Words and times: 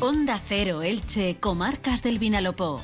Onda 0.00 0.40
Cero 0.46 0.82
Elche, 0.82 1.38
Comarcas 1.40 2.04
del 2.04 2.20
Vinalopó. 2.20 2.80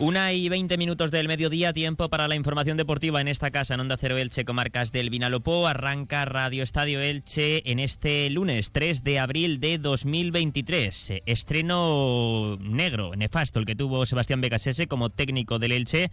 Una 0.00 0.32
y 0.32 0.48
veinte 0.48 0.78
minutos 0.78 1.10
del 1.10 1.28
mediodía, 1.28 1.74
tiempo 1.74 2.08
para 2.08 2.26
la 2.26 2.34
información 2.34 2.78
deportiva 2.78 3.20
en 3.20 3.28
esta 3.28 3.50
casa, 3.50 3.74
en 3.74 3.80
Onda 3.80 3.98
Cero 3.98 4.16
Elche, 4.16 4.46
comarcas 4.46 4.92
del 4.92 5.10
Vinalopó. 5.10 5.68
Arranca 5.68 6.24
Radio 6.24 6.62
Estadio 6.62 7.02
Elche 7.02 7.70
en 7.70 7.78
este 7.78 8.30
lunes 8.30 8.72
3 8.72 9.04
de 9.04 9.18
abril 9.18 9.60
de 9.60 9.76
2023. 9.76 11.20
Estreno 11.26 12.56
negro, 12.62 13.14
nefasto, 13.14 13.58
el 13.58 13.66
que 13.66 13.76
tuvo 13.76 14.06
Sebastián 14.06 14.40
Becasese 14.40 14.86
como 14.86 15.10
técnico 15.10 15.58
del 15.58 15.72
Elche 15.72 16.10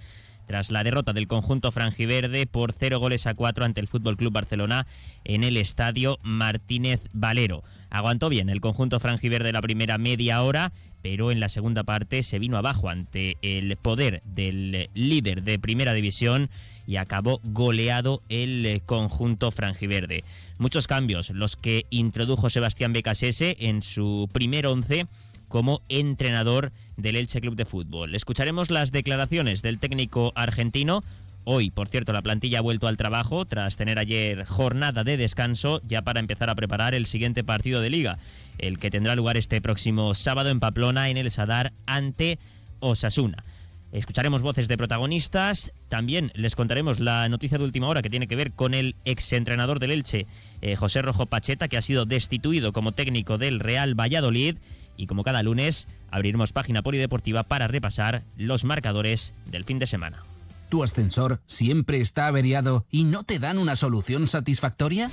tras 0.47 0.71
la 0.71 0.83
derrota 0.83 1.13
del 1.13 1.27
conjunto 1.27 1.71
franjiverde 1.71 2.47
por 2.47 2.73
cero 2.73 2.99
goles 2.99 3.27
a 3.27 3.35
cuatro 3.35 3.65
ante 3.65 3.81
el 3.81 3.87
Fútbol 3.87 4.17
Club 4.17 4.33
Barcelona 4.33 4.87
en 5.23 5.43
el 5.43 5.57
estadio 5.57 6.17
Martínez 6.23 7.03
Valero. 7.13 7.63
Aguantó 7.89 8.29
bien 8.29 8.49
el 8.49 8.61
conjunto 8.61 8.99
franjiverde 8.99 9.51
la 9.51 9.61
primera 9.61 9.97
media 9.97 10.41
hora 10.41 10.71
pero 11.01 11.31
en 11.31 11.39
la 11.39 11.47
segunda 11.47 11.83
parte 11.83 12.21
se 12.21 12.37
vino 12.37 12.57
abajo 12.57 12.89
ante 12.89 13.37
el 13.41 13.77
poder 13.77 14.21
del 14.25 14.89
líder 14.93 15.43
de 15.43 15.57
primera 15.57 15.93
división 15.93 16.49
y 16.85 16.97
acabó 16.97 17.39
goleado 17.43 18.21
el 18.29 18.81
conjunto 18.85 19.51
franjiverde. 19.51 20.25
Muchos 20.57 20.85
cambios 20.87 21.29
los 21.29 21.55
que 21.55 21.85
introdujo 21.91 22.49
Sebastián 22.49 22.91
Becasese 22.91 23.55
en 23.59 23.81
su 23.81 24.29
primer 24.33 24.67
once 24.67 25.07
como 25.47 25.81
entrenador 25.89 26.71
del 26.95 27.15
Elche 27.15 27.41
Club 27.41 27.55
de 27.55 27.65
Fútbol. 27.65 28.15
Escucharemos 28.15 28.69
las 28.69 28.91
declaraciones 28.91 29.61
del 29.61 29.79
técnico 29.79 30.33
argentino 30.35 31.03
Hoy, 31.49 31.69
por 31.71 31.87
cierto, 31.87 32.11
la 32.11 32.21
plantilla 32.21 32.59
ha 32.59 32.61
vuelto 32.61 32.89
al 32.89 32.97
trabajo 32.97 33.45
tras 33.45 33.77
tener 33.77 33.99
ayer 33.99 34.43
jornada 34.45 35.05
de 35.05 35.15
descanso 35.15 35.81
ya 35.87 36.01
para 36.01 36.19
empezar 36.19 36.49
a 36.49 36.55
preparar 36.55 36.93
el 36.93 37.05
siguiente 37.05 37.41
partido 37.41 37.79
de 37.79 37.89
liga, 37.89 38.19
el 38.57 38.79
que 38.79 38.91
tendrá 38.91 39.15
lugar 39.15 39.37
este 39.37 39.61
próximo 39.61 40.13
sábado 40.13 40.49
en 40.49 40.59
Pamplona 40.59 41.07
en 41.07 41.15
el 41.15 41.31
Sadar 41.31 41.71
ante 41.85 42.37
Osasuna. 42.81 43.45
Escucharemos 43.93 44.41
voces 44.41 44.67
de 44.67 44.75
protagonistas, 44.75 45.71
también 45.87 46.33
les 46.35 46.57
contaremos 46.57 46.99
la 46.99 47.29
noticia 47.29 47.57
de 47.57 47.63
última 47.63 47.87
hora 47.87 48.01
que 48.01 48.09
tiene 48.09 48.27
que 48.27 48.35
ver 48.35 48.51
con 48.51 48.73
el 48.73 48.97
exentrenador 49.05 49.79
del 49.79 49.91
Elche, 49.91 50.27
eh, 50.61 50.75
José 50.75 51.01
Rojo 51.01 51.27
Pacheta, 51.27 51.69
que 51.69 51.77
ha 51.77 51.81
sido 51.81 52.05
destituido 52.05 52.73
como 52.73 52.91
técnico 52.91 53.37
del 53.37 53.61
Real 53.61 53.97
Valladolid. 53.97 54.57
Y 54.97 55.07
como 55.07 55.23
cada 55.23 55.43
lunes, 55.43 55.87
abriremos 56.11 56.51
página 56.51 56.81
polideportiva 56.81 57.43
para 57.43 57.67
repasar 57.67 58.23
los 58.35 58.65
marcadores 58.65 59.33
del 59.45 59.63
fin 59.63 59.79
de 59.79 59.87
semana. 59.87 60.23
¿Tu 60.69 60.83
ascensor 60.83 61.39
siempre 61.45 62.01
está 62.01 62.27
averiado 62.27 62.85
y 62.91 63.05
no 63.05 63.23
te 63.23 63.39
dan 63.39 63.57
una 63.57 63.77
solución 63.77 64.27
satisfactoria? 64.27 65.09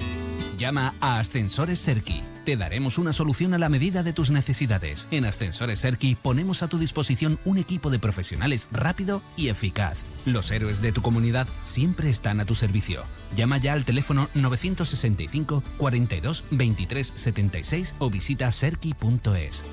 Llama 0.56 0.94
a 1.00 1.18
Ascensores 1.18 1.78
Serki. 1.78 2.22
Te 2.44 2.56
daremos 2.56 2.98
una 2.98 3.12
solución 3.12 3.54
a 3.54 3.58
la 3.58 3.68
medida 3.68 4.02
de 4.02 4.12
tus 4.12 4.30
necesidades. 4.30 5.08
En 5.10 5.24
Ascensores 5.24 5.80
Serki 5.80 6.14
ponemos 6.14 6.62
a 6.62 6.68
tu 6.68 6.78
disposición 6.78 7.38
un 7.44 7.58
equipo 7.58 7.90
de 7.90 7.98
profesionales 7.98 8.68
rápido 8.70 9.22
y 9.36 9.48
eficaz. 9.48 10.02
Los 10.26 10.50
héroes 10.50 10.80
de 10.80 10.92
tu 10.92 11.02
comunidad 11.02 11.48
siempre 11.62 12.10
están 12.10 12.40
a 12.40 12.44
tu 12.44 12.54
servicio. 12.54 13.04
Llama 13.36 13.58
ya 13.58 13.72
al 13.72 13.84
teléfono 13.84 14.28
965 14.34 15.62
42 15.78 16.44
23 16.50 17.12
76 17.14 17.94
o 17.98 18.10
visita 18.10 18.50
serki.es. 18.50 19.64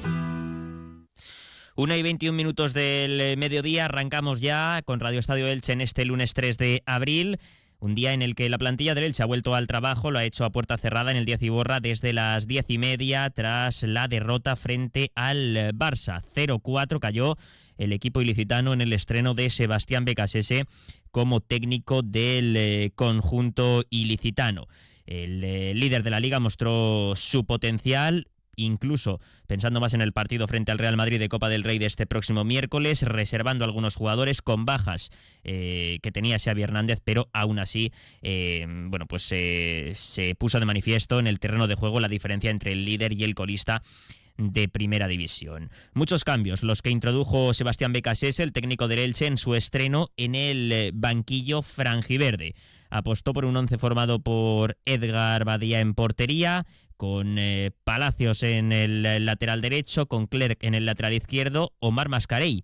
Una 1.75 1.95
y 1.97 2.03
21 2.03 2.35
minutos 2.35 2.73
del 2.73 3.21
eh, 3.21 3.35
mediodía, 3.37 3.85
arrancamos 3.85 4.41
ya 4.41 4.81
con 4.85 4.99
Radio 4.99 5.19
Estadio 5.19 5.47
Elche 5.47 5.71
en 5.71 5.81
este 5.81 6.03
lunes 6.03 6.33
3 6.33 6.57
de 6.57 6.83
abril. 6.85 7.39
Un 7.81 7.95
día 7.95 8.13
en 8.13 8.21
el 8.21 8.35
que 8.35 8.47
la 8.47 8.59
plantilla 8.59 8.93
del 8.93 9.05
Elche 9.05 9.23
ha 9.23 9.25
vuelto 9.25 9.55
al 9.55 9.65
trabajo, 9.65 10.11
lo 10.11 10.19
ha 10.19 10.23
hecho 10.23 10.45
a 10.45 10.51
puerta 10.51 10.77
cerrada 10.77 11.09
en 11.09 11.17
el 11.17 11.25
10 11.25 11.41
y 11.41 11.49
borra 11.49 11.79
desde 11.79 12.13
las 12.13 12.45
10 12.45 12.65
y 12.67 12.77
media 12.77 13.27
tras 13.31 13.81
la 13.81 14.07
derrota 14.07 14.55
frente 14.55 15.11
al 15.15 15.55
Barça. 15.73 16.21
0-4 16.35 16.99
cayó 16.99 17.37
el 17.79 17.91
equipo 17.91 18.21
ilicitano 18.21 18.73
en 18.73 18.81
el 18.81 18.93
estreno 18.93 19.33
de 19.33 19.49
Sebastián 19.49 20.05
Becasese 20.05 20.65
como 21.09 21.39
técnico 21.41 22.03
del 22.03 22.55
eh, 22.55 22.91
conjunto 22.93 23.83
ilicitano. 23.89 24.67
El 25.07 25.43
eh, 25.43 25.73
líder 25.73 26.03
de 26.03 26.11
la 26.11 26.19
liga 26.19 26.39
mostró 26.39 27.13
su 27.15 27.45
potencial, 27.45 28.27
incluso 28.55 29.19
pensando 29.47 29.79
más 29.79 29.93
en 29.93 30.01
el 30.01 30.13
partido 30.13 30.47
frente 30.47 30.71
al 30.71 30.77
Real 30.77 30.97
Madrid 30.97 31.19
de 31.19 31.29
Copa 31.29 31.49
del 31.49 31.63
Rey 31.63 31.79
de 31.79 31.85
este 31.85 32.05
próximo 32.05 32.43
miércoles, 32.43 33.01
reservando 33.03 33.65
algunos 33.65 33.95
jugadores 33.95 34.41
con 34.41 34.65
bajas 34.65 35.09
eh, 35.43 35.99
que 36.01 36.11
tenía 36.11 36.39
Xavi 36.39 36.61
Hernández, 36.61 36.99
pero 37.03 37.29
aún 37.33 37.59
así, 37.59 37.91
eh, 38.21 38.65
bueno, 38.67 39.05
pues 39.05 39.23
se 39.23 40.35
puso 40.37 40.59
de 40.59 40.65
manifiesto 40.65 41.19
en 41.19 41.27
el 41.27 41.39
terreno 41.39 41.67
de 41.67 41.75
juego 41.75 41.99
la 41.99 42.07
diferencia 42.07 42.49
entre 42.49 42.71
el 42.71 42.85
líder 42.85 43.13
y 43.13 43.23
el 43.23 43.35
colista 43.35 43.81
de 44.37 44.67
Primera 44.67 45.07
División. 45.07 45.69
Muchos 45.93 46.23
cambios, 46.23 46.63
los 46.63 46.81
que 46.81 46.89
introdujo 46.89 47.53
Sebastián 47.53 47.93
Becasés, 47.93 48.39
el 48.39 48.53
técnico 48.53 48.87
del 48.87 48.99
Elche, 48.99 49.27
en 49.27 49.37
su 49.37 49.55
estreno 49.55 50.09
en 50.17 50.35
el 50.35 50.71
eh, 50.71 50.91
banquillo 50.93 51.61
franjiverde. 51.61 52.55
Apostó 52.89 53.33
por 53.33 53.45
un 53.45 53.55
once 53.55 53.77
formado 53.77 54.19
por 54.19 54.77
Edgar 54.85 55.45
Badía 55.45 55.79
en 55.79 55.93
portería, 55.93 56.65
con 57.01 57.39
eh, 57.39 57.71
Palacios 57.83 58.43
en 58.43 58.71
el 58.71 59.25
lateral 59.25 59.59
derecho, 59.59 60.05
con 60.05 60.27
Clerc 60.27 60.63
en 60.63 60.75
el 60.75 60.85
lateral 60.85 61.13
izquierdo, 61.13 61.73
Omar 61.79 62.09
Mascarey 62.09 62.63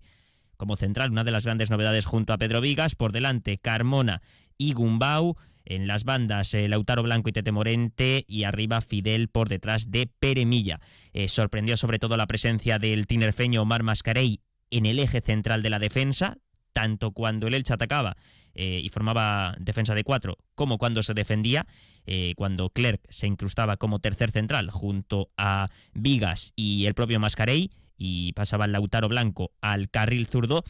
como 0.56 0.76
central, 0.76 1.10
una 1.10 1.24
de 1.24 1.32
las 1.32 1.44
grandes 1.44 1.70
novedades 1.70 2.06
junto 2.06 2.32
a 2.32 2.38
Pedro 2.38 2.60
Vigas, 2.60 2.94
por 2.94 3.10
delante 3.10 3.58
Carmona 3.58 4.22
y 4.56 4.74
Gumbau, 4.74 5.34
en 5.64 5.88
las 5.88 6.04
bandas 6.04 6.54
eh, 6.54 6.68
Lautaro 6.68 7.02
Blanco 7.02 7.30
y 7.30 7.32
Tete 7.32 7.50
Morente 7.50 8.24
y 8.28 8.44
arriba 8.44 8.80
Fidel 8.80 9.26
por 9.26 9.48
detrás 9.48 9.90
de 9.90 10.08
Peremilla. 10.20 10.78
Eh, 11.12 11.26
sorprendió 11.26 11.76
sobre 11.76 11.98
todo 11.98 12.16
la 12.16 12.28
presencia 12.28 12.78
del 12.78 13.08
tinerfeño 13.08 13.62
Omar 13.62 13.82
Mascarey 13.82 14.40
en 14.70 14.86
el 14.86 15.00
eje 15.00 15.20
central 15.20 15.62
de 15.62 15.70
la 15.70 15.80
defensa, 15.80 16.38
tanto 16.78 17.10
cuando 17.10 17.48
el 17.48 17.54
Elche 17.54 17.74
atacaba 17.74 18.16
eh, 18.54 18.80
y 18.84 18.88
formaba 18.90 19.56
defensa 19.58 19.96
de 19.96 20.04
cuatro, 20.04 20.38
como 20.54 20.78
cuando 20.78 21.02
se 21.02 21.12
defendía, 21.12 21.66
eh, 22.06 22.34
cuando 22.36 22.70
Clerc 22.70 23.02
se 23.08 23.26
incrustaba 23.26 23.78
como 23.78 23.98
tercer 23.98 24.30
central 24.30 24.70
junto 24.70 25.28
a 25.36 25.70
Vigas 25.92 26.52
y 26.54 26.86
el 26.86 26.94
propio 26.94 27.18
Mascarey, 27.18 27.72
y 27.96 28.32
pasaba 28.34 28.66
el 28.66 28.72
Lautaro 28.72 29.08
Blanco 29.08 29.50
al 29.60 29.90
carril 29.90 30.28
zurdo. 30.28 30.62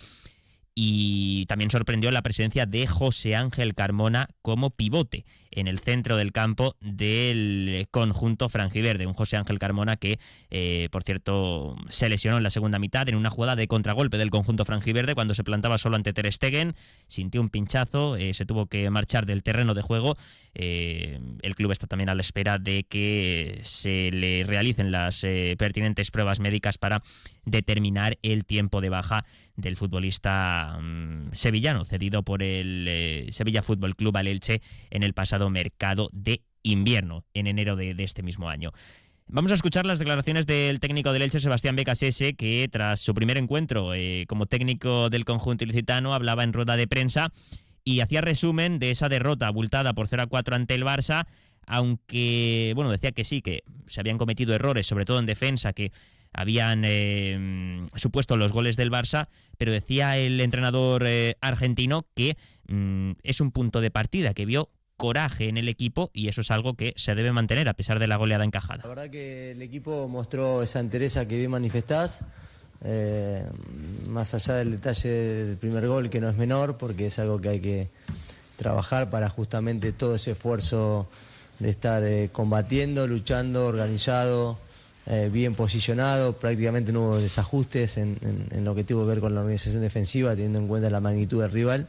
Y 0.74 1.44
también 1.46 1.70
sorprendió 1.70 2.10
la 2.10 2.22
presencia 2.22 2.64
de 2.64 2.86
José 2.86 3.36
Ángel 3.36 3.74
Carmona 3.74 4.28
como 4.40 4.70
pivote 4.70 5.26
en 5.50 5.68
el 5.68 5.78
centro 5.78 6.16
del 6.16 6.32
campo 6.32 6.76
del 6.80 7.86
conjunto 7.90 8.48
franjiverde. 8.48 9.06
Un 9.06 9.14
José 9.14 9.36
Ángel 9.36 9.58
Carmona 9.58 9.96
que, 9.96 10.18
eh, 10.50 10.88
por 10.90 11.02
cierto, 11.02 11.76
se 11.88 12.08
lesionó 12.08 12.36
en 12.36 12.42
la 12.42 12.50
segunda 12.50 12.78
mitad 12.78 13.08
en 13.08 13.14
una 13.14 13.30
jugada 13.30 13.56
de 13.56 13.68
contragolpe 13.68 14.18
del 14.18 14.30
conjunto 14.30 14.64
franjiverde 14.64 15.14
cuando 15.14 15.34
se 15.34 15.44
plantaba 15.44 15.78
solo 15.78 15.96
ante 15.96 16.12
Ter 16.12 16.32
Stegen, 16.32 16.74
sintió 17.06 17.40
un 17.40 17.50
pinchazo, 17.50 18.16
eh, 18.16 18.34
se 18.34 18.46
tuvo 18.46 18.66
que 18.66 18.88
marchar 18.90 19.26
del 19.26 19.42
terreno 19.42 19.74
de 19.74 19.82
juego. 19.82 20.16
Eh, 20.54 21.20
el 21.42 21.54
club 21.54 21.72
está 21.72 21.86
también 21.86 22.08
a 22.08 22.14
la 22.14 22.22
espera 22.22 22.58
de 22.58 22.84
que 22.84 23.60
se 23.62 24.10
le 24.10 24.44
realicen 24.44 24.90
las 24.90 25.24
pertinentes 25.58 26.10
pruebas 26.10 26.40
médicas 26.40 26.78
para 26.78 27.02
determinar 27.44 28.18
el 28.22 28.44
tiempo 28.44 28.80
de 28.80 28.88
baja 28.88 29.24
del 29.58 29.76
futbolista 29.76 30.78
mm, 30.80 31.32
sevillano, 31.32 31.84
cedido 31.84 32.22
por 32.22 32.42
el 32.42 32.86
eh, 32.88 33.26
Sevilla 33.32 33.62
Fútbol 33.62 33.96
Club 33.96 34.16
al 34.16 34.28
Elche 34.28 34.62
en 34.90 35.02
el 35.02 35.14
pasado 35.14 35.37
mercado 35.50 36.10
de 36.12 36.42
invierno, 36.62 37.24
en 37.34 37.46
enero 37.46 37.76
de, 37.76 37.94
este 37.98 38.22
mismo 38.22 38.48
año. 38.48 38.72
Vamos 39.26 39.52
a 39.52 39.54
escuchar 39.54 39.84
las 39.84 39.98
declaraciones 39.98 40.46
del 40.46 40.80
técnico 40.80 41.12
del 41.12 41.22
Elche, 41.22 41.40
Sebastián 41.40 41.76
Becasese, 41.76 42.34
que 42.34 42.68
tras 42.70 43.00
su 43.00 43.14
primer 43.14 43.36
encuentro 43.36 43.94
eh, 43.94 44.24
como 44.26 44.46
técnico 44.46 45.10
del 45.10 45.24
conjunto 45.24 45.64
ilicitano 45.64 46.14
hablaba 46.14 46.44
en 46.44 46.52
rueda 46.52 46.76
de 46.76 46.88
prensa 46.88 47.30
y 47.84 48.00
hacía 48.00 48.22
resumen 48.22 48.78
de 48.78 48.90
esa 48.90 49.08
derrota 49.08 49.46
abultada 49.46 49.94
por 49.94 50.08
0 50.08 50.22
a 50.22 50.26
4 50.26 50.56
ante 50.56 50.74
el 50.74 50.84
Barça, 50.84 51.26
aunque, 51.66 52.72
bueno, 52.74 52.90
decía 52.90 53.12
que 53.12 53.24
sí, 53.24 53.42
que 53.42 53.64
se 53.86 54.00
habían 54.00 54.18
cometido 54.18 54.54
errores, 54.54 54.86
sobre 54.86 55.04
todo 55.04 55.18
en 55.18 55.26
defensa, 55.26 55.72
que 55.74 55.92
habían 56.32 56.82
eh, 56.84 57.86
supuesto 57.96 58.36
los 58.36 58.52
goles 58.52 58.76
del 58.76 58.90
Barça, 58.90 59.28
pero 59.56 59.72
decía 59.72 60.16
el 60.18 60.40
entrenador 60.40 61.04
eh, 61.06 61.36
argentino 61.40 62.06
que 62.14 62.36
mm, 62.68 63.12
es 63.22 63.40
un 63.40 63.50
punto 63.50 63.80
de 63.80 63.90
partida, 63.90 64.34
que 64.34 64.46
vio 64.46 64.70
coraje 64.98 65.48
en 65.48 65.56
el 65.56 65.68
equipo 65.68 66.10
y 66.12 66.28
eso 66.28 66.42
es 66.42 66.50
algo 66.50 66.74
que 66.74 66.92
se 66.96 67.14
debe 67.14 67.32
mantener 67.32 67.68
a 67.68 67.72
pesar 67.72 67.98
de 67.98 68.06
la 68.06 68.16
goleada 68.16 68.44
encajada. 68.44 68.82
La 68.82 68.88
verdad 68.88 69.08
que 69.08 69.52
el 69.52 69.62
equipo 69.62 70.08
mostró 70.08 70.62
esa 70.62 70.80
entereza 70.80 71.26
que 71.26 71.38
bien 71.38 71.50
manifestás, 71.50 72.20
eh, 72.84 73.44
más 74.08 74.34
allá 74.34 74.56
del 74.56 74.72
detalle 74.72 75.08
del 75.08 75.56
primer 75.56 75.86
gol 75.88 76.10
que 76.10 76.20
no 76.20 76.28
es 76.28 76.36
menor 76.36 76.76
porque 76.76 77.06
es 77.06 77.18
algo 77.18 77.40
que 77.40 77.48
hay 77.48 77.60
que 77.60 77.88
trabajar 78.56 79.08
para 79.08 79.30
justamente 79.30 79.92
todo 79.92 80.16
ese 80.16 80.32
esfuerzo 80.32 81.08
de 81.58 81.70
estar 81.70 82.02
combatiendo, 82.32 83.06
luchando, 83.06 83.66
organizado, 83.66 84.58
eh, 85.10 85.30
bien 85.32 85.54
posicionado, 85.54 86.34
prácticamente 86.34 86.92
no 86.92 87.04
hubo 87.04 87.18
desajustes 87.18 87.96
en, 87.96 88.18
lo 88.62 88.74
que 88.74 88.84
tuvo 88.84 89.04
que 89.04 89.08
ver 89.08 89.20
con 89.20 89.34
la 89.34 89.40
organización 89.40 89.80
defensiva, 89.80 90.32
teniendo 90.32 90.58
en 90.58 90.68
cuenta 90.68 90.90
la 90.90 91.00
magnitud 91.00 91.40
del 91.40 91.50
rival. 91.50 91.88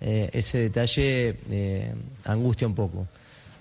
Eh, 0.00 0.30
ese 0.32 0.58
detalle 0.58 1.36
eh, 1.50 1.92
angustia 2.24 2.66
un 2.66 2.74
poco. 2.74 3.06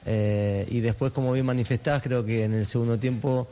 y 0.05 0.79
después, 0.79 1.11
como 1.11 1.33
bien 1.33 1.45
manifestás, 1.45 2.01
creo 2.01 2.25
que 2.25 2.43
en 2.43 2.53
el 2.53 2.65
segundo 2.65 2.97
tiempo 2.97 3.47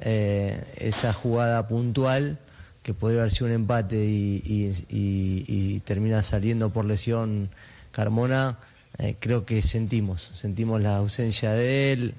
esa 0.00 1.12
jugada 1.12 1.66
puntual, 1.66 2.38
que 2.82 2.92
podría 2.92 3.20
haber 3.20 3.30
sido 3.30 3.46
un 3.46 3.52
empate 3.52 3.96
y, 4.04 5.80
termina 5.84 6.22
saliendo 6.22 6.70
por 6.70 6.84
lesión 6.84 7.48
Carmona, 7.92 8.58
creo 9.20 9.46
que 9.46 9.62
sentimos, 9.62 10.32
sentimos 10.34 10.82
la 10.82 10.96
ausencia 10.96 11.52
de 11.52 11.92
él, 11.92 12.14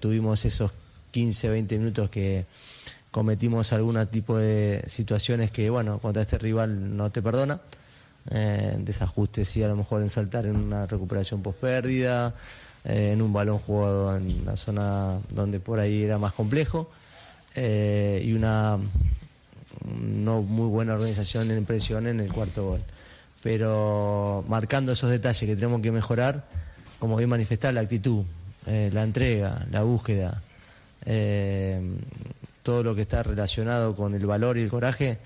tuvimos 0.00 0.44
esos 0.44 0.72
15, 1.12 1.48
20 1.48 1.78
minutos 1.78 2.10
que 2.10 2.44
cometimos 3.10 3.72
algún 3.72 4.04
tipo 4.08 4.36
de 4.36 4.82
situaciones 4.88 5.50
que, 5.50 5.70
bueno, 5.70 6.00
contra 6.00 6.20
este 6.20 6.36
rival 6.36 6.98
no 6.98 7.10
te 7.10 7.22
perdona. 7.22 7.60
Eh, 8.30 8.76
desajustes 8.80 9.56
y 9.56 9.62
a 9.62 9.68
lo 9.68 9.76
mejor 9.76 10.02
en 10.02 10.10
saltar 10.10 10.46
en 10.46 10.56
una 10.56 10.86
recuperación 10.86 11.42
post 11.42 11.60
pérdida, 11.60 12.34
eh, 12.84 13.12
en 13.12 13.22
un 13.22 13.32
balón 13.32 13.58
jugado 13.58 14.16
en 14.16 14.44
la 14.44 14.56
zona 14.56 15.20
donde 15.30 15.60
por 15.60 15.78
ahí 15.78 16.02
era 16.02 16.18
más 16.18 16.32
complejo 16.32 16.90
eh, 17.54 18.20
y 18.24 18.32
una 18.32 18.78
no 19.84 20.42
muy 20.42 20.68
buena 20.68 20.94
organización 20.94 21.52
en 21.52 21.64
presión 21.64 22.08
en 22.08 22.18
el 22.18 22.32
cuarto 22.32 22.70
gol. 22.70 22.80
Pero 23.42 24.44
marcando 24.48 24.92
esos 24.92 25.10
detalles 25.10 25.40
que 25.48 25.54
tenemos 25.54 25.80
que 25.80 25.92
mejorar, 25.92 26.44
como 26.98 27.16
bien 27.16 27.30
manifestar 27.30 27.72
la 27.74 27.82
actitud, 27.82 28.24
la 28.66 29.04
entrega, 29.04 29.64
la 29.70 29.82
búsqueda, 29.82 30.42
eh, 31.04 31.80
todo 32.64 32.82
lo 32.82 32.96
que 32.96 33.02
está 33.02 33.22
relacionado 33.22 33.94
con 33.94 34.14
el 34.14 34.26
valor 34.26 34.58
y 34.58 34.62
el 34.62 34.70
coraje, 34.70 35.18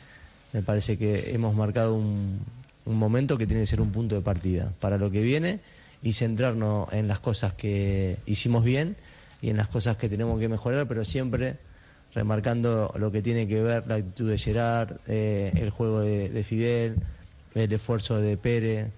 me 0.52 0.60
parece 0.60 0.98
que 0.98 1.32
hemos 1.32 1.54
marcado 1.54 1.94
un, 1.94 2.40
momento 2.86 3.38
que 3.38 3.46
tiene 3.46 3.62
que 3.62 3.66
ser 3.66 3.80
un 3.80 3.92
punto 3.92 4.14
de 4.14 4.20
partida 4.20 4.72
para 4.80 4.98
lo 4.98 5.10
que 5.10 5.22
viene 5.22 5.60
y 6.02 6.12
centrarnos 6.12 6.92
en 6.92 7.08
las 7.08 7.20
cosas 7.20 7.54
que 7.54 8.16
hicimos 8.26 8.64
bien 8.64 8.96
y 9.42 9.50
en 9.50 9.56
las 9.56 9.68
cosas 9.68 9.96
que 9.96 10.08
tenemos 10.08 10.38
que 10.40 10.48
mejorar, 10.48 10.86
pero 10.88 11.04
siempre 11.04 11.58
remarcando 12.14 12.92
lo 12.98 13.12
que 13.12 13.22
tiene 13.22 13.46
que 13.46 13.62
ver 13.62 13.86
la 13.86 13.96
actitud 13.96 14.30
de 14.30 14.38
Gerard, 14.38 14.96
eh, 15.06 15.52
el 15.54 15.70
juego 15.70 16.00
de, 16.00 16.42
Fidel, 16.42 16.96
el 17.54 17.72
esfuerzo 17.72 18.20
de 18.20 18.36
Pérez, 18.36 18.88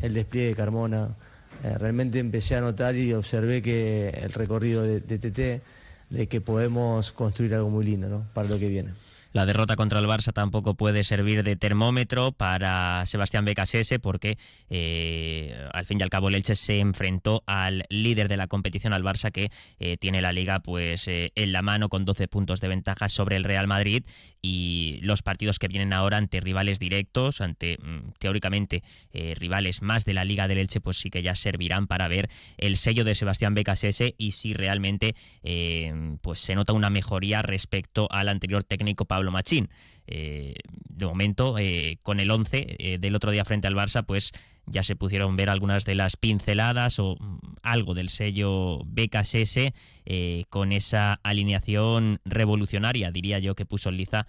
el 0.00 0.14
despliegue 0.14 0.48
de 0.48 0.54
Carmona. 0.54 1.16
Eh, 1.64 1.76
realmente 1.76 2.18
empecé 2.18 2.56
a 2.56 2.60
notar 2.60 2.94
y 2.94 3.12
observé 3.12 3.60
que 3.60 4.08
el 4.08 4.32
recorrido 4.32 4.82
de, 4.82 5.00
de 5.00 5.18
TT 5.18 5.62
de 6.10 6.26
que 6.26 6.40
podemos 6.40 7.12
construir 7.12 7.54
algo 7.54 7.70
muy 7.70 7.84
lindo 7.84 8.08
¿no? 8.08 8.26
para 8.34 8.48
lo 8.48 8.58
que 8.58 8.68
viene. 8.68 8.90
La 9.32 9.46
derrota 9.46 9.76
contra 9.76 10.00
el 10.00 10.06
Barça 10.06 10.32
tampoco 10.32 10.74
puede 10.74 11.04
servir 11.04 11.44
de 11.44 11.54
termómetro 11.54 12.32
para 12.32 13.06
Sebastián 13.06 13.44
Becasese 13.44 14.00
porque 14.00 14.38
eh, 14.70 15.68
al 15.72 15.86
fin 15.86 16.00
y 16.00 16.02
al 16.02 16.10
cabo 16.10 16.28
el 16.28 16.34
Elche 16.34 16.56
se 16.56 16.80
enfrentó 16.80 17.44
al 17.46 17.84
líder 17.90 18.26
de 18.26 18.36
la 18.36 18.48
competición, 18.48 18.92
al 18.92 19.04
Barça, 19.04 19.30
que 19.30 19.52
eh, 19.78 19.96
tiene 19.98 20.20
la 20.20 20.32
liga 20.32 20.58
pues 20.58 21.06
eh, 21.06 21.30
en 21.36 21.52
la 21.52 21.62
mano 21.62 21.88
con 21.88 22.04
12 22.04 22.26
puntos 22.26 22.60
de 22.60 22.66
ventaja 22.66 23.08
sobre 23.08 23.36
el 23.36 23.44
Real 23.44 23.68
Madrid. 23.68 24.04
Y 24.42 24.98
los 25.02 25.22
partidos 25.22 25.60
que 25.60 25.68
vienen 25.68 25.92
ahora 25.92 26.16
ante 26.16 26.40
rivales 26.40 26.80
directos, 26.80 27.40
ante 27.40 27.78
mm, 27.78 28.12
teóricamente 28.18 28.82
rivales 29.36 29.82
más 29.82 30.04
de 30.04 30.14
la 30.14 30.24
liga 30.24 30.48
del 30.48 30.58
Elche, 30.58 30.80
pues 30.80 30.96
sí 30.96 31.10
que 31.10 31.22
ya 31.22 31.34
servirán 31.34 31.86
para 31.86 32.08
ver 32.08 32.30
el 32.56 32.76
sello 32.76 33.04
de 33.04 33.14
Sebastián 33.14 33.54
Becasese 33.54 34.14
y 34.18 34.32
si 34.32 34.54
realmente 34.54 35.14
pues 36.22 36.40
se 36.40 36.54
nota 36.54 36.72
una 36.72 36.90
mejoría 36.90 37.42
respecto 37.42 38.08
al 38.10 38.28
anterior 38.28 38.64
técnico 38.64 39.04
Pablo 39.04 39.19
Machín. 39.28 39.68
Eh, 40.06 40.54
de 40.88 41.06
momento, 41.06 41.56
eh, 41.58 41.98
con 42.02 42.18
el 42.18 42.30
11 42.30 42.76
eh, 42.78 42.98
del 42.98 43.14
otro 43.14 43.30
día 43.30 43.44
frente 43.44 43.68
al 43.68 43.76
Barça, 43.76 44.04
pues 44.04 44.32
ya 44.66 44.82
se 44.82 44.96
pudieron 44.96 45.36
ver 45.36 45.48
algunas 45.48 45.84
de 45.84 45.94
las 45.94 46.16
pinceladas 46.16 46.98
o 46.98 47.16
mm, 47.18 47.38
algo 47.62 47.94
del 47.94 48.08
sello 48.08 48.82
BKSS 48.84 49.72
con 50.48 50.72
esa 50.72 51.20
alineación 51.22 52.20
revolucionaria, 52.24 53.12
diría 53.12 53.38
yo, 53.38 53.54
que 53.54 53.64
puso 53.64 53.92
Liza 53.92 54.26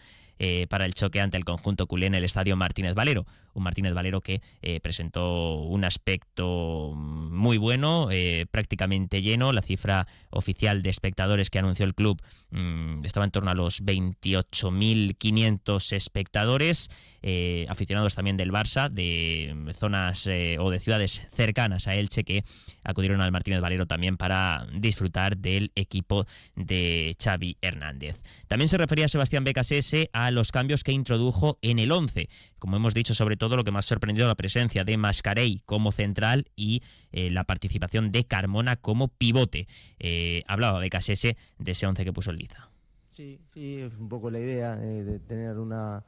para 0.69 0.85
el 0.85 0.93
choque 0.93 1.21
ante 1.21 1.37
el 1.37 1.45
conjunto 1.45 1.85
culé 1.85 2.07
en 2.07 2.15
el 2.15 2.23
estadio 2.23 2.55
Martínez 2.55 2.95
Valero 2.95 3.25
un 3.53 3.63
Martínez 3.63 3.93
Valero 3.93 4.21
que 4.21 4.41
eh, 4.61 4.79
presentó 4.79 5.55
un 5.55 5.83
aspecto 5.83 6.93
muy 6.95 7.57
bueno, 7.57 8.07
eh, 8.11 8.45
prácticamente 8.49 9.21
lleno. 9.21 9.51
La 9.53 9.61
cifra 9.61 10.07
oficial 10.29 10.81
de 10.81 10.89
espectadores 10.89 11.49
que 11.49 11.59
anunció 11.59 11.85
el 11.85 11.95
club 11.95 12.21
mm, 12.51 13.05
estaba 13.05 13.25
en 13.25 13.31
torno 13.31 13.51
a 13.51 13.55
los 13.55 13.83
28.500 13.83 15.93
espectadores, 15.93 16.89
eh, 17.21 17.65
aficionados 17.69 18.15
también 18.15 18.37
del 18.37 18.51
Barça, 18.51 18.89
de 18.89 19.73
zonas 19.77 20.27
o 20.59 20.69
de 20.69 20.79
ciudades 20.79 21.27
cercanas 21.33 21.87
a 21.87 21.95
Elche 21.95 22.23
que 22.23 22.43
acudieron 22.83 23.21
al 23.21 23.31
Martínez 23.31 23.61
Valero 23.61 23.85
también 23.85 24.17
para 24.17 24.67
disfrutar 24.73 25.37
del 25.37 25.71
equipo 25.75 26.25
de 26.55 27.15
Xavi 27.21 27.57
Hernández. 27.61 28.21
También 28.47 28.69
se 28.69 28.77
refería 28.77 29.07
Sebastián 29.07 29.43
Becasese 29.43 30.09
a 30.13 30.30
los 30.31 30.51
cambios 30.51 30.83
que 30.83 30.91
introdujo 30.91 31.57
en 31.61 31.79
el 31.79 31.91
11. 31.91 32.29
Como 32.59 32.77
hemos 32.77 32.93
dicho, 32.93 33.13
sobre 33.13 33.37
todo 33.37 33.55
lo 33.57 33.63
que 33.63 33.71
más 33.71 33.85
sorprendió 33.85 34.27
la 34.27 34.35
presencia 34.35 34.83
de 34.83 34.97
Mascarey 34.97 35.61
como 35.65 35.91
central 35.91 36.45
y 36.55 36.81
eh, 37.11 37.29
la 37.29 37.43
participación 37.43 38.11
de 38.11 38.25
Carmona 38.25 38.75
como 38.75 39.09
pivote. 39.09 39.67
Eh, 39.99 40.43
hablaba 40.47 40.79
de 40.79 40.89
Casese 40.89 41.37
de 41.57 41.71
ese 41.71 41.87
once 41.87 42.03
que 42.03 42.13
puso 42.13 42.31
el 42.31 42.37
Liza. 42.37 42.69
Sí, 43.09 43.39
sí, 43.53 43.79
es 43.79 43.93
un 43.97 44.09
poco 44.09 44.31
la 44.31 44.39
idea 44.39 44.79
eh, 44.81 45.03
de 45.03 45.19
tener 45.19 45.57
una, 45.57 46.03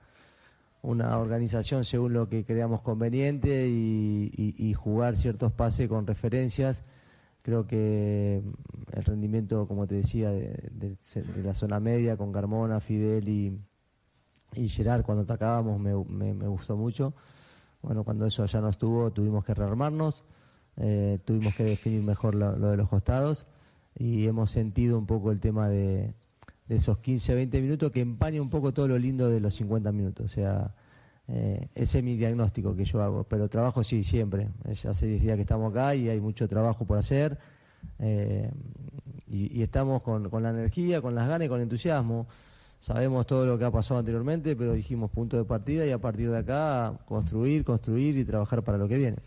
una 0.82 1.18
organización 1.18 1.84
según 1.84 2.14
lo 2.14 2.30
que 2.30 2.46
creamos 2.46 2.82
conveniente 2.82 3.68
y, 3.68 4.74
jugar 4.74 5.16
ciertos 5.16 5.52
pases 5.52 5.88
con 5.88 6.08
referencias. 6.08 6.84
Creo 7.42 7.68
que 7.68 8.42
el 8.94 9.04
rendimiento, 9.04 9.68
como 9.68 9.86
te 9.88 9.96
decía, 9.96 10.30
de 10.32 10.98
la 11.44 11.54
zona 11.54 11.80
media 11.80 12.18
con 12.18 12.32
Carmona, 12.32 12.80
Fidel 12.80 13.28
y, 13.28 13.60
y 14.56 14.70
Gerard 14.70 15.04
cuando 15.04 15.24
atacábamos 15.24 15.80
me, 15.80 15.94
me, 16.34 16.48
gustó 16.48 16.76
mucho. 16.76 17.14
Bueno, 17.82 18.04
cuando 18.04 18.26
eso 18.26 18.46
ya 18.46 18.62
no 18.62 18.70
estuvo 18.70 19.12
tuvimos 19.12 19.44
que 19.44 19.54
rearmarnos, 19.54 20.24
eh, 20.78 21.20
tuvimos 21.26 21.56
que 21.56 21.64
definir 21.64 22.04
mejor 22.04 22.36
lo, 22.36 22.54
de 22.54 22.78
los 22.78 22.90
costados 22.90 23.46
y 23.98 24.26
hemos 24.26 24.52
sentido 24.52 24.98
un 24.98 25.06
poco 25.06 25.32
el 25.32 25.40
tema 25.40 25.70
de, 25.70 26.14
esos 26.70 26.98
15, 27.00 27.36
20 27.36 27.62
minutos 27.62 27.92
que 27.92 28.02
empaña 28.02 28.42
un 28.42 28.50
poco 28.50 28.74
todo 28.74 28.88
lo 28.88 28.98
lindo 28.98 29.30
de 29.30 29.40
los 29.40 29.56
50 29.56 29.92
minutos. 29.92 30.26
O 30.26 30.34
sea, 30.34 30.74
eh, 31.28 31.68
ese 31.76 32.00
es 32.00 32.04
mi 32.04 32.16
diagnóstico 32.16 32.76
que 32.76 32.86
yo 32.86 33.04
hago, 33.04 33.26
pero 33.26 33.50
trabajo 33.50 33.84
sí, 33.84 34.04
siempre. 34.04 34.50
hace 34.70 35.06
10 35.06 35.22
días 35.22 35.36
que 35.36 35.42
estamos 35.42 35.72
acá 35.72 35.94
y 35.94 36.10
hay 36.10 36.20
mucho 36.20 36.48
trabajo 36.48 36.86
por 36.86 36.98
hacer. 36.98 37.38
Eh, 38.00 38.50
y, 39.28 39.60
y, 39.60 39.62
estamos 39.62 40.02
con, 40.02 40.30
con 40.30 40.42
la 40.42 40.52
energía, 40.52 41.02
con 41.02 41.16
las 41.16 41.28
ganas 41.28 41.46
y 41.46 41.50
con 41.50 41.62
entusiasmo. 41.62 42.28
Sabemos 42.84 43.26
todo 43.26 43.46
lo 43.46 43.58
que 43.58 43.64
ha 43.64 43.72
pasado 43.72 44.02
anteriormente, 44.02 44.58
pero 44.58 44.74
dijimos 44.74 45.10
punto 45.10 45.38
de 45.38 45.46
partida 45.46 45.86
y 45.86 45.92
a 45.92 46.00
partir 46.00 46.30
de 46.30 46.40
acá 46.40 47.00
construir, 47.06 47.64
construir 47.64 48.18
y 48.18 48.26
trabajar 48.26 48.62
para 48.62 48.78
lo 48.78 48.90
que 48.90 48.98
viene. 48.98 49.20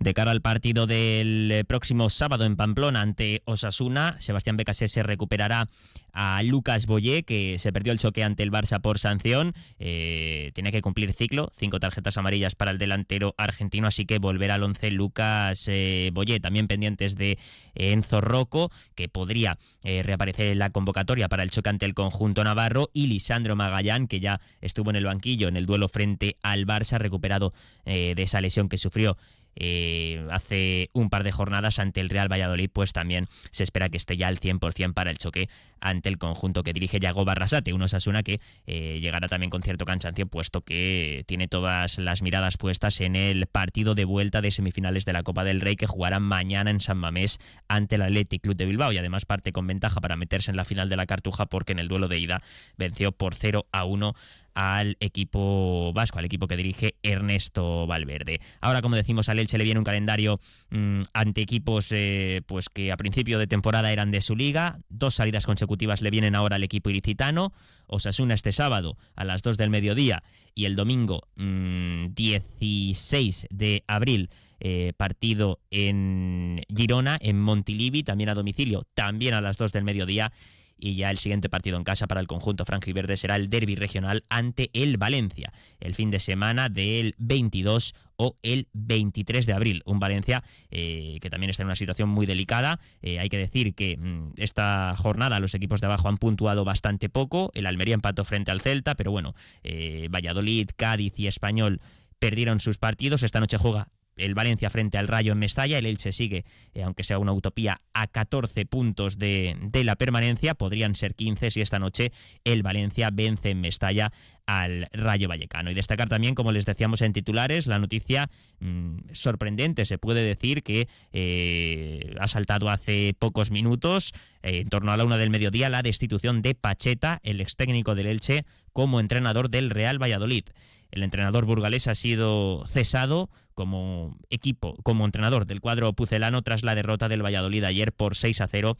De 0.00 0.14
cara 0.14 0.30
al 0.30 0.40
partido 0.40 0.86
del 0.86 1.50
eh, 1.50 1.64
próximo 1.64 2.08
sábado 2.08 2.44
en 2.44 2.54
Pamplona 2.54 3.00
ante 3.00 3.42
Osasuna, 3.46 4.14
Sebastián 4.20 4.56
se 4.72 5.02
recuperará 5.02 5.68
a 6.12 6.40
Lucas 6.44 6.86
Boyé, 6.86 7.24
que 7.24 7.58
se 7.58 7.72
perdió 7.72 7.92
el 7.92 7.98
choque 7.98 8.22
ante 8.22 8.44
el 8.44 8.52
Barça 8.52 8.80
por 8.80 9.00
sanción. 9.00 9.54
Eh, 9.80 10.52
tiene 10.54 10.70
que 10.70 10.82
cumplir 10.82 11.12
ciclo, 11.12 11.50
cinco 11.56 11.80
tarjetas 11.80 12.16
amarillas 12.16 12.54
para 12.54 12.70
el 12.70 12.78
delantero 12.78 13.34
argentino, 13.38 13.88
así 13.88 14.04
que 14.04 14.18
volverá 14.18 14.54
al 14.54 14.62
once 14.62 14.90
Lucas 14.92 15.66
eh, 15.66 16.10
Boyé. 16.12 16.38
También 16.38 16.68
pendientes 16.68 17.16
de 17.16 17.36
Enzo 17.74 18.20
Rocco, 18.20 18.70
que 18.94 19.08
podría 19.08 19.58
reaparecer 19.82 20.48
en 20.48 20.58
la 20.58 20.70
convocatoria 20.70 21.28
para 21.28 21.42
el 21.42 21.50
choque 21.50 21.70
ante 21.70 21.86
el 21.86 21.94
conjunto 21.94 22.44
navarro, 22.44 22.88
y 22.92 23.06
Lisandro 23.06 23.56
Magallán, 23.56 24.06
que 24.06 24.20
ya 24.20 24.40
estuvo 24.60 24.90
en 24.90 24.96
el 24.96 25.06
banquillo 25.06 25.48
en 25.48 25.56
el 25.56 25.66
duelo 25.66 25.88
frente 25.88 26.36
al 26.42 26.66
Barça, 26.66 26.98
recuperado 26.98 27.52
de 27.84 28.22
esa 28.22 28.40
lesión 28.40 28.68
que 28.68 28.76
sufrió 28.76 29.16
eh, 29.60 30.26
hace 30.30 30.90
un 30.92 31.10
par 31.10 31.24
de 31.24 31.32
jornadas 31.32 31.78
ante 31.78 32.00
el 32.00 32.08
Real 32.08 32.30
Valladolid, 32.30 32.70
pues 32.72 32.92
también 32.92 33.26
se 33.50 33.64
espera 33.64 33.88
que 33.88 33.96
esté 33.96 34.16
ya 34.16 34.28
al 34.28 34.40
100% 34.40 34.94
para 34.94 35.10
el 35.10 35.18
choque 35.18 35.48
ante 35.80 36.08
el 36.08 36.18
conjunto 36.18 36.62
que 36.62 36.72
dirige 36.72 36.98
Yago 36.98 37.24
Barrasate, 37.24 37.72
un 37.72 37.82
Osasuna 37.82 38.22
que 38.22 38.40
eh, 38.66 38.98
llegará 39.00 39.28
también 39.28 39.50
con 39.50 39.62
cierto 39.62 39.84
cansancio, 39.84 40.26
puesto 40.26 40.62
que 40.62 41.24
tiene 41.26 41.48
todas 41.48 41.98
las 41.98 42.22
miradas 42.22 42.56
puestas 42.56 43.00
en 43.00 43.16
el 43.16 43.46
partido 43.46 43.94
de 43.94 44.04
vuelta 44.04 44.40
de 44.40 44.50
semifinales 44.50 45.04
de 45.04 45.12
la 45.12 45.22
Copa 45.22 45.44
del 45.44 45.60
Rey 45.60 45.76
que 45.76 45.86
jugarán 45.86 46.22
mañana 46.22 46.70
en 46.70 46.80
San 46.80 46.98
Mamés 46.98 47.38
ante 47.68 47.96
el 47.96 48.02
Athletic 48.02 48.42
Club 48.42 48.56
de 48.56 48.66
Bilbao. 48.66 48.92
Y 48.92 48.98
además 48.98 49.24
parte 49.24 49.52
con 49.52 49.66
ventaja 49.66 50.00
para 50.00 50.16
meterse 50.16 50.50
en 50.50 50.56
la 50.56 50.64
final 50.64 50.88
de 50.88 50.96
la 50.96 51.06
Cartuja 51.06 51.46
porque 51.46 51.72
en 51.72 51.78
el 51.78 51.88
duelo 51.88 52.08
de 52.08 52.18
ida 52.18 52.42
venció 52.76 53.12
por 53.12 53.34
0 53.34 53.66
a 53.72 53.84
1 53.84 54.14
al 54.58 54.96
equipo 54.98 55.92
vasco, 55.92 56.18
al 56.18 56.24
equipo 56.24 56.48
que 56.48 56.56
dirige 56.56 56.96
Ernesto 57.04 57.86
Valverde. 57.86 58.40
Ahora, 58.60 58.82
como 58.82 58.96
decimos, 58.96 59.28
al 59.28 59.38
Elche 59.38 59.56
le 59.56 59.62
viene 59.62 59.78
un 59.78 59.84
calendario 59.84 60.40
mm, 60.70 61.02
ante 61.12 61.42
equipos 61.42 61.92
eh, 61.92 62.42
pues 62.44 62.68
que 62.68 62.90
a 62.90 62.96
principio 62.96 63.38
de 63.38 63.46
temporada 63.46 63.92
eran 63.92 64.10
de 64.10 64.20
su 64.20 64.34
liga. 64.34 64.80
Dos 64.88 65.14
salidas 65.14 65.46
consecutivas 65.46 66.02
le 66.02 66.10
vienen 66.10 66.34
ahora 66.34 66.56
al 66.56 66.64
equipo 66.64 66.90
ilicitano. 66.90 67.52
Osasuna 67.86 68.34
este 68.34 68.50
sábado 68.50 68.98
a 69.14 69.24
las 69.24 69.42
2 69.42 69.58
del 69.58 69.70
mediodía 69.70 70.24
y 70.56 70.64
el 70.64 70.74
domingo 70.74 71.28
16 71.36 73.46
mm, 73.48 73.56
de 73.56 73.84
abril. 73.86 74.28
Eh, 74.60 74.92
partido 74.96 75.60
en 75.70 76.62
Girona, 76.74 77.16
en 77.20 77.40
Montilivi, 77.40 78.02
también 78.02 78.28
a 78.28 78.34
domicilio, 78.34 78.82
también 78.94 79.34
a 79.34 79.40
las 79.40 79.56
2 79.56 79.70
del 79.70 79.84
mediodía 79.84 80.32
y 80.78 80.94
ya 80.94 81.10
el 81.10 81.18
siguiente 81.18 81.48
partido 81.48 81.76
en 81.76 81.84
casa 81.84 82.06
para 82.06 82.20
el 82.20 82.26
conjunto 82.26 82.64
franjiverde 82.64 83.16
será 83.16 83.36
el 83.36 83.50
derby 83.50 83.74
regional 83.74 84.24
ante 84.28 84.70
el 84.72 84.96
Valencia, 84.96 85.52
el 85.80 85.94
fin 85.94 86.10
de 86.10 86.20
semana 86.20 86.68
del 86.68 87.14
22 87.18 87.94
o 88.16 88.36
el 88.42 88.68
23 88.72 89.46
de 89.46 89.52
abril. 89.52 89.82
Un 89.86 89.98
Valencia 89.98 90.42
eh, 90.70 91.18
que 91.20 91.30
también 91.30 91.50
está 91.50 91.62
en 91.62 91.68
una 91.68 91.76
situación 91.76 92.08
muy 92.08 92.26
delicada. 92.26 92.80
Eh, 93.00 93.18
hay 93.18 93.28
que 93.28 93.38
decir 93.38 93.74
que 93.74 93.96
mm, 93.96 94.32
esta 94.36 94.94
jornada 94.96 95.40
los 95.40 95.54
equipos 95.54 95.80
de 95.80 95.86
abajo 95.86 96.08
han 96.08 96.18
puntuado 96.18 96.64
bastante 96.64 97.08
poco. 97.08 97.50
El 97.54 97.66
Almería 97.66 97.94
empató 97.94 98.24
frente 98.24 98.50
al 98.50 98.60
Celta, 98.60 98.94
pero 98.94 99.10
bueno, 99.10 99.34
eh, 99.62 100.08
Valladolid, 100.10 100.70
Cádiz 100.76 101.18
y 101.18 101.26
Español 101.26 101.80
perdieron 102.18 102.60
sus 102.60 102.78
partidos. 102.78 103.22
Esta 103.22 103.40
noche 103.40 103.56
juega 103.56 103.88
el 104.18 104.34
Valencia 104.34 104.70
frente 104.70 104.98
al 104.98 105.08
Rayo 105.08 105.32
en 105.32 105.38
Mestalla, 105.38 105.78
el 105.78 105.86
Elche 105.86 106.12
sigue, 106.12 106.44
eh, 106.74 106.82
aunque 106.82 107.04
sea 107.04 107.18
una 107.18 107.32
utopía, 107.32 107.80
a 107.94 108.06
14 108.06 108.66
puntos 108.66 109.18
de, 109.18 109.56
la 109.84 109.96
permanencia, 109.96 110.54
podrían 110.54 110.94
ser 110.94 111.14
15 111.14 111.50
si 111.50 111.60
esta 111.60 111.78
noche 111.78 112.12
el 112.44 112.62
Valencia 112.62 113.10
vence 113.12 113.50
en 113.50 113.60
Mestalla 113.60 114.12
al 114.46 114.88
Rayo 114.92 115.28
Vallecano. 115.28 115.70
Y 115.70 115.74
destacar 115.74 116.08
también, 116.08 116.34
como 116.34 116.52
les 116.52 116.64
decíamos 116.64 117.02
en 117.02 117.12
titulares, 117.12 117.66
la 117.66 117.78
noticia 117.78 118.30
mm, 118.60 118.98
sorprendente, 119.12 119.84
se 119.84 119.98
puede 119.98 120.22
decir 120.22 120.62
que 120.62 120.88
eh, 121.12 122.14
ha 122.18 122.28
saltado 122.28 122.70
hace 122.70 123.14
pocos 123.18 123.50
minutos, 123.50 124.14
eh, 124.42 124.60
en 124.60 124.68
torno 124.68 124.92
a 124.92 124.96
la 124.96 125.04
una 125.04 125.18
del 125.18 125.30
mediodía, 125.30 125.68
la 125.68 125.82
destitución 125.82 126.42
de 126.42 126.54
Pacheta, 126.54 127.20
el 127.22 127.40
ex 127.40 127.56
técnico 127.56 127.94
del 127.94 128.06
Elche, 128.06 128.44
como 128.78 129.00
entrenador 129.00 129.50
del 129.50 129.70
Real 129.70 130.00
Valladolid. 130.00 130.44
El 130.92 131.02
entrenador 131.02 131.46
burgalés 131.46 131.88
ha 131.88 131.96
sido 131.96 132.64
cesado 132.64 133.28
como 133.54 134.16
equipo, 134.30 134.76
como 134.84 135.04
entrenador 135.04 135.46
del 135.46 135.60
cuadro 135.60 135.92
pucelano 135.94 136.42
tras 136.42 136.62
la 136.62 136.76
derrota 136.76 137.08
del 137.08 137.24
Valladolid 137.24 137.64
ayer 137.64 137.92
por 137.92 138.14
6 138.14 138.40
a 138.40 138.46
0 138.46 138.78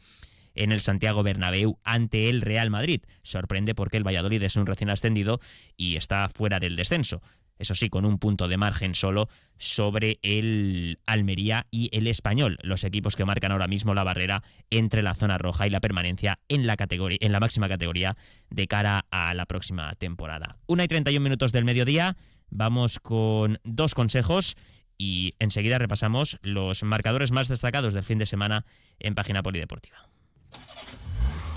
en 0.55 0.71
el 0.71 0.79
Santiago 0.79 1.21
Bernabéu 1.21 1.79
ante 1.83 2.29
el 2.29 2.39
Real 2.39 2.69
Madrid. 2.69 3.01
Sorprende 3.23 3.75
porque 3.75 3.97
el 3.97 4.07
Valladolid 4.07 4.41
es 4.41 4.55
un 4.55 4.67
recién 4.67 4.89
ascendido 4.89 5.41
y 5.75 5.97
está 5.97 6.29
fuera 6.29 6.61
del 6.61 6.77
descenso. 6.77 7.21
Eso 7.59 7.75
sí, 7.75 7.89
con 7.89 8.05
un 8.05 8.17
punto 8.17 8.47
de 8.47 8.57
margen 8.57 8.95
solo 8.95 9.27
sobre 9.57 10.17
el 10.23 10.99
Almería 11.05 11.67
y 11.69 11.95
el 11.95 12.07
Español, 12.07 12.57
los 12.63 12.85
equipos 12.85 13.17
que 13.17 13.25
marcan 13.25 13.51
ahora 13.51 13.67
mismo 13.67 13.93
la 13.93 14.05
barrera 14.05 14.43
entre 14.69 15.03
la 15.03 15.13
zona 15.13 15.37
roja 15.37 15.67
y 15.67 15.69
la 15.69 15.81
permanencia 15.81 16.39
en 16.47 16.65
la 16.65 16.77
categoría, 16.77 17.17
en 17.21 17.33
la 17.33 17.41
máxima 17.41 17.67
categoría 17.67 18.17
de 18.49 18.67
cara 18.67 19.05
a 19.11 19.33
la 19.33 19.45
próxima 19.45 19.93
temporada. 19.95 20.57
Una 20.67 20.85
y 20.85 20.87
31 20.87 21.21
minutos 21.21 21.51
del 21.51 21.65
mediodía. 21.65 22.15
Vamos 22.49 22.99
con 22.99 23.59
dos 23.63 23.93
consejos 23.93 24.55
y 24.97 25.33
enseguida 25.39 25.77
repasamos 25.77 26.39
los 26.41 26.83
marcadores 26.83 27.31
más 27.31 27.47
destacados 27.49 27.93
del 27.93 28.03
fin 28.03 28.17
de 28.17 28.25
semana 28.25 28.65
en 28.99 29.15
página 29.15 29.43
polideportiva. 29.43 30.09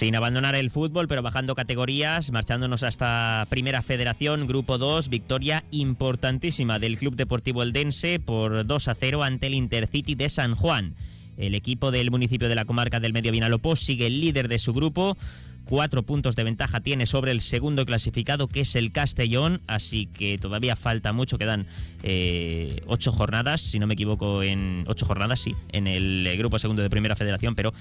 Sin 0.00 0.16
abandonar 0.16 0.54
el 0.54 0.70
fútbol, 0.70 1.08
pero 1.08 1.20
bajando 1.20 1.54
categorías, 1.54 2.32
marchándonos 2.32 2.84
hasta 2.84 3.46
Primera 3.50 3.82
Federación, 3.82 4.46
Grupo 4.46 4.78
2, 4.78 5.10
victoria 5.10 5.62
importantísima 5.72 6.78
del 6.78 6.96
Club 6.96 7.16
Deportivo 7.16 7.62
Eldense 7.62 8.18
por 8.18 8.66
2 8.66 8.88
a 8.88 8.94
0 8.94 9.22
ante 9.22 9.48
el 9.48 9.54
Intercity 9.54 10.14
de 10.14 10.30
San 10.30 10.54
Juan. 10.54 10.94
El 11.36 11.54
equipo 11.54 11.90
del 11.90 12.10
municipio 12.10 12.48
de 12.48 12.54
la 12.54 12.64
comarca 12.64 12.98
del 12.98 13.12
Medio 13.12 13.30
Vinalopó 13.30 13.76
sigue 13.76 14.06
el 14.06 14.22
líder 14.22 14.48
de 14.48 14.58
su 14.58 14.72
grupo. 14.72 15.18
Cuatro 15.66 16.02
puntos 16.02 16.34
de 16.34 16.44
ventaja 16.44 16.80
tiene 16.80 17.04
sobre 17.04 17.32
el 17.32 17.42
segundo 17.42 17.84
clasificado, 17.84 18.48
que 18.48 18.62
es 18.62 18.76
el 18.76 18.92
Castellón, 18.92 19.60
así 19.66 20.06
que 20.06 20.38
todavía 20.38 20.76
falta 20.76 21.12
mucho, 21.12 21.36
quedan 21.36 21.66
eh, 22.02 22.80
ocho 22.86 23.12
jornadas, 23.12 23.60
si 23.60 23.78
no 23.78 23.86
me 23.86 23.92
equivoco, 23.92 24.42
en 24.42 24.84
ocho 24.86 25.04
jornadas, 25.04 25.40
sí, 25.40 25.54
en 25.72 25.86
el 25.86 26.26
grupo 26.38 26.58
segundo 26.58 26.80
de 26.80 26.88
Primera 26.88 27.16
Federación, 27.16 27.54
pero 27.54 27.74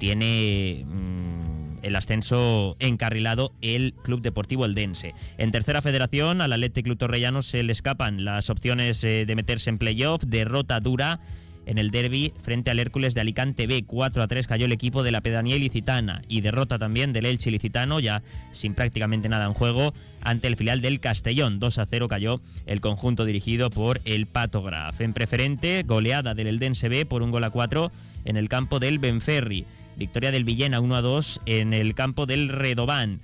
tiene... 0.00 0.84
Mm, 0.84 1.59
el 1.82 1.96
ascenso 1.96 2.76
encarrilado 2.78 3.52
el 3.62 3.94
Club 4.02 4.20
Deportivo 4.20 4.64
Eldense. 4.64 5.14
En 5.38 5.50
tercera 5.50 5.82
federación, 5.82 6.40
al 6.40 6.52
Athletic 6.52 6.84
Club 6.84 6.98
Torrellano 6.98 7.42
se 7.42 7.62
le 7.62 7.72
escapan 7.72 8.24
las 8.24 8.50
opciones 8.50 9.02
eh, 9.04 9.24
de 9.26 9.36
meterse 9.36 9.70
en 9.70 9.78
playoff, 9.78 10.22
derrota 10.24 10.80
dura 10.80 11.20
en 11.66 11.78
el 11.78 11.90
derby 11.90 12.32
frente 12.42 12.70
al 12.70 12.80
Hércules 12.80 13.14
de 13.14 13.20
Alicante 13.20 13.66
B. 13.66 13.84
4 13.86 14.22
a 14.22 14.26
3 14.26 14.46
cayó 14.46 14.66
el 14.66 14.72
equipo 14.72 15.02
de 15.02 15.12
la 15.12 15.20
Pedanía 15.20 15.56
Ilicitana 15.56 16.22
y 16.28 16.40
derrota 16.40 16.78
también 16.78 17.12
del 17.12 17.26
Elche 17.26 17.50
Ilicitano, 17.50 18.00
ya 18.00 18.22
sin 18.50 18.74
prácticamente 18.74 19.28
nada 19.28 19.46
en 19.46 19.54
juego, 19.54 19.94
ante 20.20 20.48
el 20.48 20.56
filial 20.56 20.80
del 20.80 21.00
Castellón. 21.00 21.58
2 21.60 21.78
a 21.78 21.86
0 21.86 22.08
cayó 22.08 22.40
el 22.66 22.80
conjunto 22.80 23.24
dirigido 23.24 23.70
por 23.70 24.00
el 24.04 24.26
Pato 24.26 24.62
Graf. 24.62 25.00
En 25.00 25.12
preferente, 25.12 25.84
goleada 25.84 26.34
del 26.34 26.48
Eldense 26.48 26.88
B 26.88 27.06
por 27.06 27.22
un 27.22 27.30
gol 27.30 27.44
a 27.44 27.50
4 27.50 27.92
en 28.24 28.36
el 28.36 28.48
campo 28.48 28.80
del 28.80 28.98
Benferri. 28.98 29.64
Victoria 29.96 30.30
del 30.30 30.44
Villena 30.44 30.80
1 30.80 30.96
a 30.96 31.02
2 31.02 31.40
en 31.46 31.72
el 31.72 31.94
campo 31.94 32.26
del 32.26 32.48
Redobán. 32.48 33.20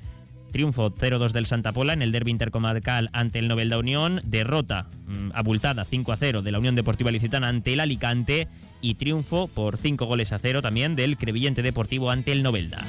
Triunfo 0.52 0.90
0-2 0.90 1.32
del 1.32 1.46
Santa 1.46 1.72
Pola 1.72 1.92
en 1.92 2.02
el 2.02 2.12
derby 2.12 2.30
intercomarcal 2.30 3.10
ante 3.12 3.38
el 3.38 3.48
Novelda 3.48 3.78
Unión. 3.78 4.22
Derrota 4.24 4.88
mm, 5.06 5.30
abultada 5.34 5.84
5 5.84 6.14
0 6.16 6.42
de 6.42 6.52
la 6.52 6.58
Unión 6.58 6.74
Deportiva 6.74 7.10
Licitana 7.10 7.48
ante 7.48 7.74
el 7.74 7.80
Alicante. 7.80 8.48
Y 8.80 8.94
triunfo 8.94 9.48
por 9.48 9.76
5 9.76 10.06
goles 10.06 10.32
a 10.32 10.38
0 10.38 10.62
también 10.62 10.96
del 10.96 11.16
Crevillente 11.16 11.62
Deportivo 11.62 12.10
ante 12.10 12.32
el 12.32 12.42
Novelda. 12.42 12.84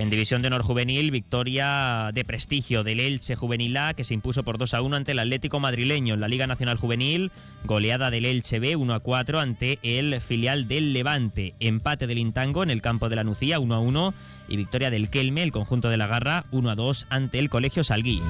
En 0.00 0.08
División 0.08 0.40
de 0.40 0.48
Honor 0.48 0.62
Juvenil, 0.62 1.10
victoria 1.10 2.10
de 2.14 2.24
prestigio 2.24 2.82
del 2.82 3.00
Elche 3.00 3.36
Juvenil 3.36 3.76
A, 3.76 3.92
que 3.92 4.02
se 4.02 4.14
impuso 4.14 4.42
por 4.44 4.56
2 4.56 4.72
a 4.72 4.80
1 4.80 4.96
ante 4.96 5.12
el 5.12 5.18
Atlético 5.18 5.60
Madrileño. 5.60 6.14
En 6.14 6.20
la 6.20 6.28
Liga 6.28 6.46
Nacional 6.46 6.78
Juvenil, 6.78 7.30
goleada 7.64 8.10
del 8.10 8.24
Elche 8.24 8.60
B 8.60 8.76
1 8.76 8.94
a 8.94 9.00
4 9.00 9.40
ante 9.40 9.78
el 9.82 10.18
filial 10.22 10.68
del 10.68 10.94
Levante. 10.94 11.52
Empate 11.60 12.06
del 12.06 12.16
Intango 12.16 12.62
en 12.62 12.70
el 12.70 12.80
campo 12.80 13.10
de 13.10 13.16
la 13.16 13.24
Nucía 13.24 13.60
1 13.60 13.74
a 13.74 13.78
1 13.78 14.14
y 14.48 14.56
victoria 14.56 14.90
del 14.90 15.10
Kelme, 15.10 15.42
el 15.42 15.52
conjunto 15.52 15.90
de 15.90 15.98
la 15.98 16.06
Garra 16.06 16.46
1 16.50 16.70
a 16.70 16.74
2 16.76 17.06
ante 17.10 17.38
el 17.38 17.50
Colegio 17.50 17.84
Salguí. 17.84 18.22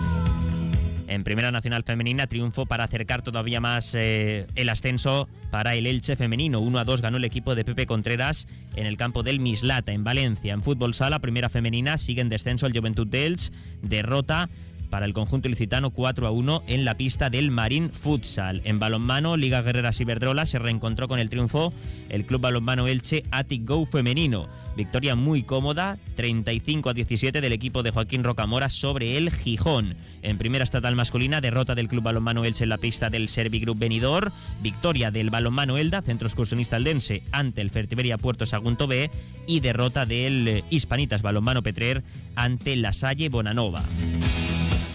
En 1.11 1.25
Primera 1.25 1.51
Nacional 1.51 1.83
Femenina, 1.83 2.29
triunfo 2.29 2.67
para 2.67 2.85
acercar 2.85 3.23
todavía 3.23 3.61
más 3.61 3.97
eh, 3.97 4.47
el 4.55 4.69
ascenso 4.69 5.29
para 5.51 5.75
el 5.75 5.89
Elche 5.89 6.15
femenino. 6.15 6.61
1 6.61 6.79
a 6.79 6.85
2 6.85 7.03
ganó 7.03 7.17
el 7.17 7.25
equipo 7.25 7.57
de 7.57 7.65
Pepe 7.65 7.85
Contreras 7.85 8.47
en 8.77 8.87
el 8.87 8.97
campo 8.97 9.25
del 9.25 9.41
Mislata, 9.41 9.91
en 9.91 10.05
Valencia. 10.05 10.55
En 10.55 10.63
fútbol 10.63 10.95
sala, 10.95 11.19
Primera 11.19 11.49
Femenina, 11.49 11.99
sigue 11.99 12.21
en 12.21 12.29
descenso 12.29 12.69
el 12.69 12.79
Juventud 12.79 13.09
de 13.09 13.27
Elche. 13.27 13.51
Derrota 13.83 14.49
para 14.91 15.07
el 15.07 15.15
conjunto 15.15 15.49
ilicitano 15.49 15.91
4 15.91 16.27
a 16.27 16.31
1 16.31 16.65
en 16.67 16.85
la 16.85 16.97
pista 16.97 17.31
del 17.31 17.51
Marín 17.51 17.91
Futsal. 17.91 18.61
En 18.65 18.79
balonmano, 18.79 19.37
Liga 19.37 19.63
Guerreras 19.63 20.01
Iberdrola 20.01 20.45
se 20.45 20.59
reencontró 20.59 21.09
con 21.09 21.19
el 21.19 21.31
triunfo 21.31 21.73
el 22.09 22.27
Club 22.27 22.43
Balonmano 22.43 22.89
Elche 22.89 23.25
Atic 23.31 23.67
Go 23.67 23.87
femenino. 23.87 24.49
Victoria 24.77 25.15
muy 25.15 25.43
cómoda, 25.43 25.99
35 26.17 26.91
a 26.91 26.95
17 26.95 27.41
del 27.41 27.53
equipo 27.53 27.83
de 27.83 27.91
Joaquín 27.91 28.25
Rocamora 28.25 28.69
sobre 28.69 29.17
el 29.17 29.31
Gijón. 29.31 29.97
En 30.23 30.39
primera 30.39 30.65
estatal 30.65 30.97
masculina, 30.97 31.41
derrota 31.41 31.75
del 31.75 31.89
Club 31.89 32.05
Balonmano 32.05 32.45
Elche 32.45 32.65
en 32.65 32.71
la 32.71 32.79
pista 32.79 33.11
del 33.11 33.29
Servigroup 33.29 33.79
Benidorm, 33.79 34.33
victoria 34.63 35.11
del 35.11 35.31
Balonmano 35.31 35.79
Elda, 35.79 36.03
centro 36.03 36.29
excursionista 36.29 36.77
aldense, 36.77 37.23
ante 37.33 37.61
el 37.61 37.71
Fertiberia 37.71 38.19
Puerto 38.19 38.47
Sagunto 38.47 38.87
B 38.87 39.11
y 39.47 39.61
derrota 39.61 40.07
del 40.07 40.65
Hispanitas 40.71 41.23
Balonmano 41.23 41.63
Petrer 41.63 42.03
ante 42.35 42.77
la 42.77 42.93
Salle 42.93 43.29
Bonanova. 43.29 43.83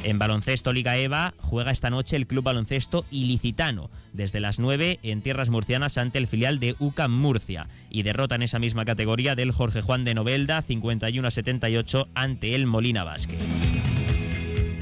En 0.05 0.19
baloncesto 0.19 0.71
Liga 0.71 0.97
EVA 0.97 1.33
juega 1.39 1.71
esta 1.71 1.89
noche 1.89 2.15
el 2.15 2.27
Club 2.27 2.43
Baloncesto 2.43 3.05
Ilicitano, 3.09 3.89
desde 4.13 4.39
las 4.39 4.59
9 4.59 4.99
en 5.01 5.23
tierras 5.23 5.49
murcianas 5.49 5.97
ante 5.97 6.19
el 6.19 6.27
filial 6.27 6.59
de 6.59 6.75
UCAM 6.77 7.11
Murcia, 7.11 7.69
y 7.89 8.03
derrota 8.03 8.35
en 8.35 8.43
esa 8.43 8.59
misma 8.59 8.85
categoría 8.85 9.33
del 9.33 9.51
Jorge 9.51 9.81
Juan 9.81 10.05
de 10.05 10.13
Novelda 10.13 10.61
51 10.61 11.27
a 11.27 11.31
78 11.31 12.07
ante 12.13 12.53
el 12.53 12.67
Molina 12.67 13.03
Basque. 13.03 13.39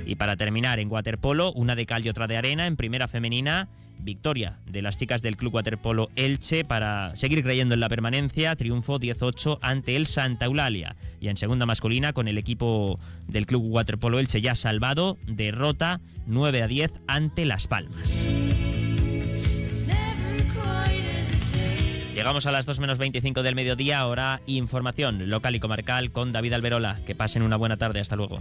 Y 0.06 0.16
para 0.16 0.36
terminar, 0.36 0.82
en 0.82 0.92
waterpolo, 0.92 1.54
una 1.54 1.76
de 1.76 1.86
cal 1.86 2.06
y 2.06 2.10
otra 2.10 2.28
de 2.28 2.36
arena, 2.36 2.68
en 2.68 2.76
primera 2.76 3.08
femenina, 3.08 3.70
victoria 4.04 4.60
de 4.66 4.82
las 4.82 4.98
chicas 4.98 5.22
del 5.22 5.38
Club 5.38 5.56
Waterpolo 5.56 6.10
Elche 6.16 6.64
para 6.66 7.16
seguir 7.16 7.44
creyendo 7.44 7.74
en 7.74 7.80
la 7.80 7.90
permanencia, 7.90 8.56
triunfo 8.56 9.00
18 9.00 9.60
ante 9.62 9.96
el 9.96 10.06
Santa 10.06 10.46
Eulalia. 10.46 10.96
Y 11.20 11.30
en 11.30 11.38
segunda 11.38 11.66
masculina, 11.66 12.14
con 12.14 12.28
el 12.28 12.38
equipo 12.38 13.00
del 13.28 13.46
Club 13.46 13.64
Waterpolo 13.66 14.20
Elche 14.20 14.42
ya 14.42 14.56
salvado, 14.56 15.18
derrota 15.26 16.02
9 16.28 16.62
a 16.62 16.68
10 16.68 16.92
ante 17.08 17.46
Las 17.46 17.68
Palmas. 17.68 18.28
Llegamos 22.14 22.46
a 22.46 22.52
las 22.52 22.68
2 22.68 22.80
menos 22.80 23.00
25 23.00 23.42
del 23.42 23.56
mediodía, 23.56 24.00
ahora 24.00 24.42
información 24.46 25.30
local 25.30 25.56
y 25.56 25.60
comarcal 25.60 26.12
con 26.12 26.32
David 26.32 26.54
Alberola. 26.54 27.00
Que 27.06 27.16
pasen 27.16 27.42
una 27.42 27.58
buena 27.58 27.78
tarde, 27.78 28.00
hasta 28.00 28.16
luego. 28.16 28.40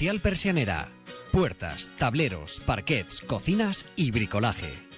Persianera. 0.00 0.88
Puertas, 1.30 1.90
tableros, 1.98 2.62
parquets, 2.64 3.20
cocinas 3.20 3.84
y 3.96 4.10
bricolaje 4.10 4.89